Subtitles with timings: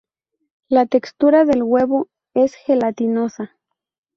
[0.67, 3.51] La textura del huevo es gelatinosa.